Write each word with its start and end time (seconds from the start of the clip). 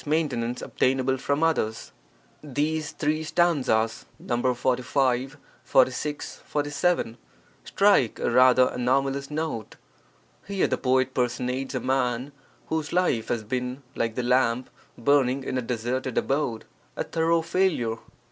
maintenance 0.07 0.63
obtainable 0.63 1.15
from 1.15 1.43
others. 1.43 1.91
[These 2.43 2.89
three 2.93 3.23
stanzas 3.23 4.05
(Nos. 4.17 4.57
45, 4.57 5.37
46, 5.63 6.41
47) 6.43 7.17
strike 7.63 8.17
a 8.17 8.31
rather 8.31 8.69
anomalous 8.69 9.29
note. 9.29 9.75
Here 10.47 10.65
the 10.65 10.79
poet 10.79 11.13
personates 11.13 11.75
a 11.75 11.79
man 11.79 12.31
whose 12.65 12.91
life 12.91 13.27
has 13.27 13.43
been, 13.43 13.83
like 13.93 14.15
the 14.15 14.23
lamp 14.23 14.71
burning 14.97 15.43
in 15.43 15.59
a 15.59 15.61
deserted 15.61 16.17
abode, 16.17 16.65
a 16.95 17.03
thorough 17.03 17.43
failure. 17.43 17.97